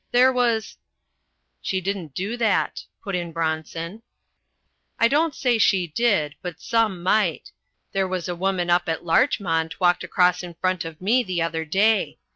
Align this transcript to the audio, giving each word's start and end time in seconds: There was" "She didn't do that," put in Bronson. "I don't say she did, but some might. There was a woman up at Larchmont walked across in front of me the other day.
There 0.11 0.33
was" 0.33 0.79
"She 1.61 1.79
didn't 1.79 2.15
do 2.15 2.35
that," 2.35 2.85
put 3.03 3.15
in 3.15 3.31
Bronson. 3.31 4.01
"I 4.99 5.07
don't 5.07 5.35
say 5.35 5.59
she 5.59 5.85
did, 5.85 6.33
but 6.41 6.59
some 6.59 7.03
might. 7.03 7.51
There 7.91 8.07
was 8.07 8.27
a 8.27 8.33
woman 8.35 8.71
up 8.71 8.89
at 8.89 9.05
Larchmont 9.05 9.79
walked 9.79 10.03
across 10.03 10.41
in 10.41 10.55
front 10.55 10.85
of 10.85 11.01
me 11.01 11.21
the 11.21 11.43
other 11.43 11.65
day. 11.65 12.17